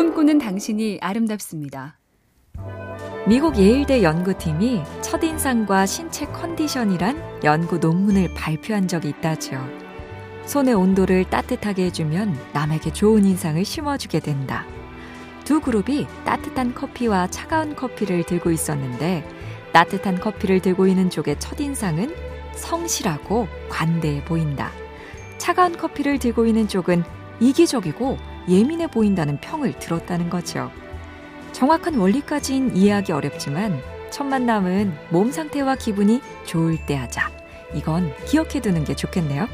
[0.00, 1.98] 꿈꾸는 당신이 아름답습니다.
[3.28, 9.62] 미국 예일대 연구팀이 첫인상과 신체 컨디션이란 연구 논문을 발표한 적이 있다죠.
[10.46, 14.64] 손의 온도를 따뜻하게 해주면 남에게 좋은 인상을 심어주게 된다.
[15.44, 19.22] 두 그룹이 따뜻한 커피와 차가운 커피를 들고 있었는데
[19.74, 22.14] 따뜻한 커피를 들고 있는 쪽의 첫인상은
[22.54, 24.70] 성실하고 관대해 보인다.
[25.36, 27.04] 차가운 커피를 들고 있는 쪽은
[27.40, 30.70] 이기적이고 예민해 보인다는 평을 들었다는 거죠.
[31.52, 37.30] 정확한 원리까지는 이해하기 어렵지만 첫 만남은 몸 상태와 기분이 좋을 때 하자.
[37.74, 39.46] 이건 기억해 두는 게 좋겠네요.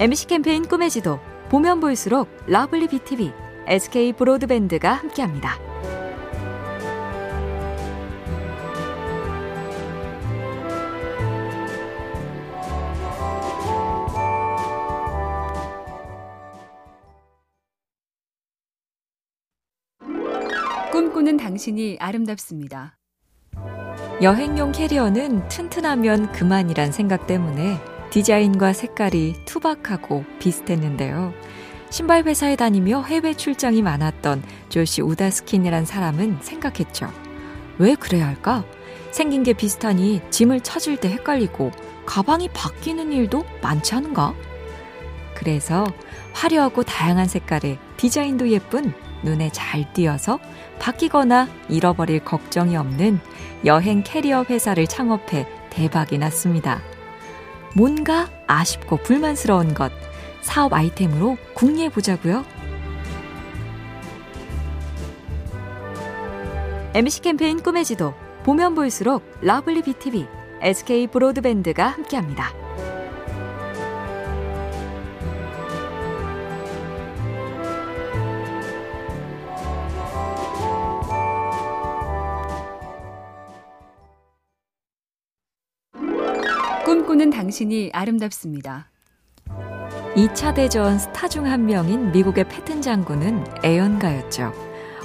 [0.00, 3.32] MBC 캠페인 꿈의 지도 보면 볼수록 lovely BTV,
[3.66, 5.73] SK 브로드밴드가 함께합니다.
[21.14, 22.98] 꿈꾸는 당신이 아름답습니다.
[24.20, 27.78] 여행용 캐리어는 튼튼하면 그만이란 생각 때문에
[28.10, 31.32] 디자인과 색깔이 투박하고 비슷했는데요.
[31.88, 37.08] 신발 회사에 다니며 해외 출장이 많았던 조시 우다스킨이란 사람은 생각했죠.
[37.78, 38.64] 왜 그래야 할까?
[39.12, 41.70] 생긴 게 비슷하니 짐을 찾을 때 헷갈리고
[42.06, 44.34] 가방이 바뀌는 일도 많지 않은가?
[45.36, 45.86] 그래서
[46.32, 48.92] 화려하고 다양한 색깔의 디자인도 예쁜
[49.24, 50.38] 눈에 잘 띄어서
[50.78, 53.18] 바뀌거나 잃어버릴 걱정이 없는
[53.64, 56.80] 여행 캐리어 회사를 창업해 대박이 났습니다.
[57.74, 59.90] 뭔가 아쉽고 불만스러운 것
[60.40, 62.44] 사업 아이템으로 궁리해 보자고요.
[66.94, 68.14] MBC 캠페인 꿈의 지도
[68.44, 70.28] 보면 볼수록 lovely BTV,
[70.60, 72.63] SK 브로드밴드가 함께합니다.
[86.94, 88.88] 꿈꾸는 당신이 아름답습니다.
[90.14, 94.52] 2차 대전 스타 중 한 명인 미국의 패튼 장군은 애연가였죠.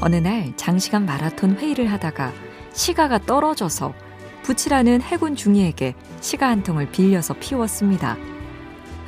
[0.00, 2.32] 어느 날 장시간 마라톤 회의를 하다가
[2.72, 3.94] 시가가 떨어져서
[4.42, 8.16] 부치라는 해군 중위에게 시가 한 통을 빌려서 피웠습니다.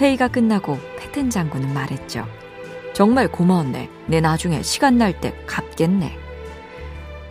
[0.00, 2.26] 회의가 끝나고 패튼 장군은 말했죠.
[2.94, 3.90] 정말 고마웠네.
[4.06, 6.16] 내 나중에 시간 날 때 갚겠네.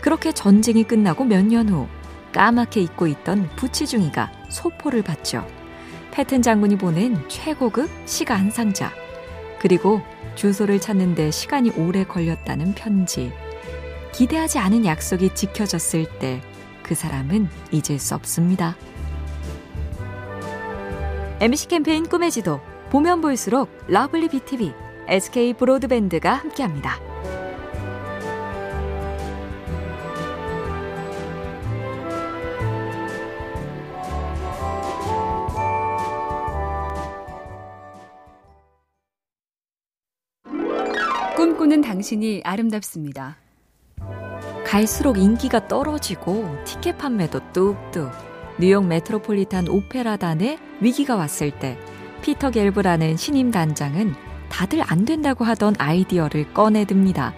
[0.02, 1.88] 그렇게 전쟁이 끝나고 몇 년 후
[2.34, 5.46] 까맣게 잊고 있던 부치 중위가 소포를 받죠.
[6.12, 7.90] 패튼 장군이 보낸 최고급
[8.30, 8.92] 한 상자.
[9.60, 10.02] 그리고
[10.36, 13.32] 주소를 찾는데 시간이 오래 걸렸다는 편지.
[14.14, 16.42] 기대하지 않은 약속이 지켜졌을 때
[16.88, 18.76] 그 사람은 잊을 수 없습니다.
[21.40, 24.74] MBC 캠페인 꿈의 지도 보면 볼수록 lovely BTV,
[25.08, 27.07] SK 브로드밴드가 함께합니다.
[41.68, 43.36] 꿈꾸는 당신이 아름답습니다.
[44.66, 48.10] 갈수록 인기가 떨어지고 티켓 판매도 뚝뚝.
[48.58, 51.78] 뉴욕 메트로폴리탄 오페라단에 위기가 왔을 때
[52.22, 54.16] 피터 겔브라는 신임 단장은
[54.50, 57.34] 다들 안 된다고 하던 아이디어를 꺼내듭니다.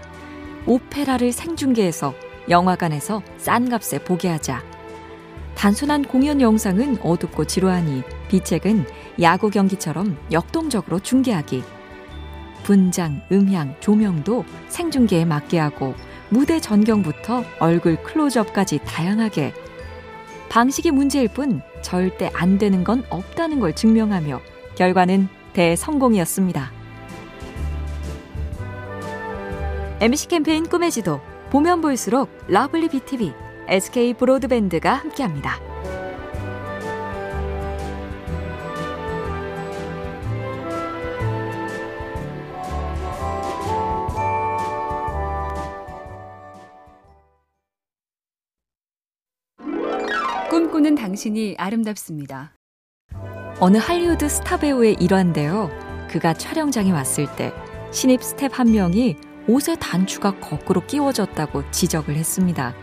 [0.68, 2.14] 오페라를 생중계해서
[2.50, 4.62] 영화관에서 싼 값에 보게 하자.
[5.56, 8.86] 단순한 공연 영상은 어둡고 지루하니 비책은
[9.22, 11.79] 야구 경기처럼 역동적으로 중계하기.
[12.70, 15.96] 분장, 음향, 조명도 생중계에 맞게 하고
[16.30, 19.54] 무대 전경부터 얼굴 클로즈업까지 다양하게
[20.50, 24.40] 방식이 문제일 뿐 절대 안 되는 건 없다는 걸 증명하며
[24.76, 26.72] 결과는 대성공이었습니다.
[30.00, 33.34] MBC 캠페인 꿈의 지도 보면 볼수록 lovely BTV,
[33.68, 35.69] SK 브로드밴드가 함께합니다.
[50.80, 52.54] 꿈꾸는 당신이 아름답습니다.
[53.60, 55.70] 어느 할리우드 스타 배우의 일화인데요.
[56.10, 57.52] 그가 촬영장에 왔을 때
[57.92, 59.18] 신입 스텝 한 명이
[59.48, 62.74] 옷의 단추가 거꾸로 끼워졌다고 지적을 했습니다.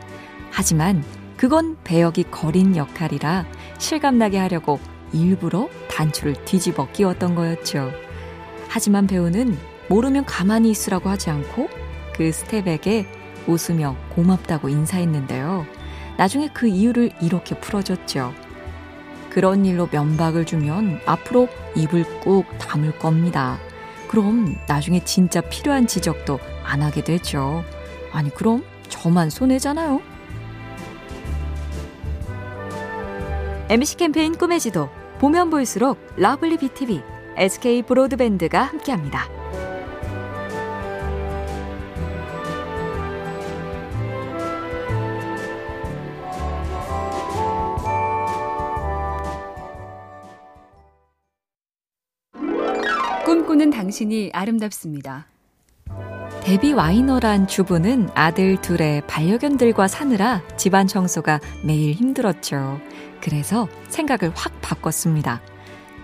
[0.51, 1.03] 하지만
[1.39, 3.47] 그건 배역이 걸인 역할이라
[3.79, 4.79] 실감나게 하려고
[5.15, 7.91] 일부러 단추를 뒤집어 끼웠던 거였죠.
[8.69, 9.57] 하지만 배우는
[9.89, 11.69] 모르면 가만히 있으라고 하지 않고
[12.15, 13.07] 그 스텝에게
[13.47, 15.86] 웃으며 고맙다고 인사했는데요.
[16.17, 18.33] 나중에 그 이유를 이렇게 풀어줬죠.
[19.31, 23.59] 그런 일로 면박을 주면 앞으로 입을 꾹 다물 겁니다.
[24.09, 27.63] 그럼 나중에 진짜 필요한 지적도 안 하게 되죠.
[28.13, 30.01] 아니, 그럼 저만 손해잖아요.
[33.69, 37.03] MBC 캠페인 꿈의 지도 보면 볼수록 lovely BTV,
[37.37, 39.29] SK 브로드밴드가 함께합니다.
[53.27, 55.27] 꿈꾸는 당신이 아름답습니다.
[56.45, 62.81] 데뷔 와이너란 주부는 아들 둘의 반려견들과 사느라 집안 청소가 매일 힘들었죠.
[63.21, 65.43] 그래서 생각을 확 바꿨습니다.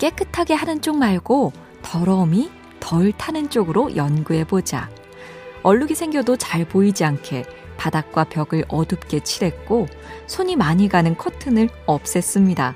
[0.00, 1.52] 깨끗하게 하는 쪽 말고
[1.82, 4.90] 더러움이 덜 타는 쪽으로 연구해보자.
[5.62, 7.44] 얼룩이 생겨도 잘 보이지 않게
[7.76, 9.86] 바닥과 벽을 어둡게 칠했고
[10.26, 12.74] 손이 많이 가는 커튼을 없앴습니다.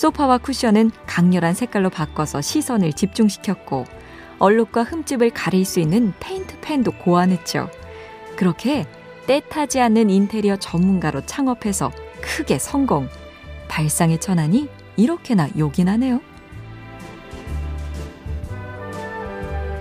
[0.00, 3.84] 소파와 쿠션은 강렬한 색깔로 바꿔서 시선을 집중시켰고
[4.38, 7.68] 얼룩과 흠집을 가릴 수 있는 페인트 펜도 고안했죠.
[8.34, 8.86] 그렇게
[9.26, 11.92] 때타지 않는 인테리어 전문가로 창업해서
[12.22, 13.10] 크게 성공.
[13.68, 16.22] 발상의 전환이 이렇게나 요긴하네요.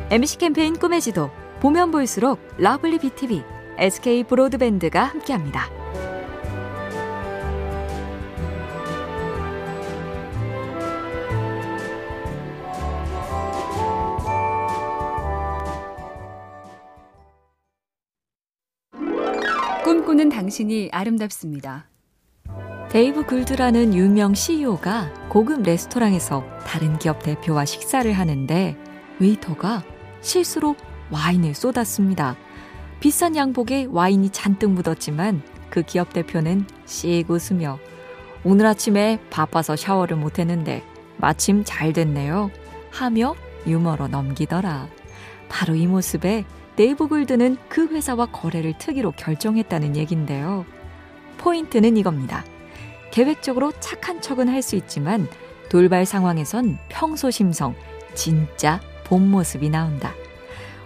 [0.10, 1.32] MBC 캠페인 꿈의 지도
[1.62, 3.42] 보면 볼수록 lovely BTV,
[3.78, 5.79] SK 브로드밴드가 함께합니다.
[20.20, 21.86] 꿈꾸는 당신이 아름답습니다.
[22.90, 28.78] 데이브 굴드라는 유명 CEO가 고급 레스토랑에서 다른 기업 대표와 식사를 하는데
[29.20, 29.82] 웨이터가
[30.20, 30.76] 실수로
[31.10, 32.36] 와인을 쏟았습니다.
[33.00, 37.80] 비싼 양복에 와인이 잔뜩 묻었지만 그 기업 대표는 씩 웃으며
[38.44, 40.84] 오늘 아침에 바빠서 샤워를 못했는데
[41.16, 42.52] 마침 잘 됐네요.
[42.92, 44.90] 하며 유머로 넘기더라.
[45.48, 46.44] 바로 이 모습에
[46.80, 50.66] 네이버 골드는 그 회사와 거래를 트기로 결정했다는 얘긴데요.
[51.38, 52.46] 포인트는 이겁니다.
[53.12, 55.28] 계획적으로 착한 척은 할 수 있지만
[55.68, 57.76] 돌발 상황에선 평소 심성,
[58.14, 60.14] 진짜 본 모습이 나온다.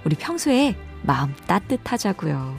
[0.03, 2.57] 우리 평소에 마음 따뜻하자고요.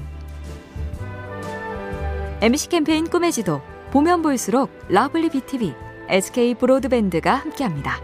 [2.41, 5.75] MC 캠페인 꿈의 지도 보면 볼수록 lovely BTV,
[6.09, 7.99] SK 브로드밴드가 함께합니다.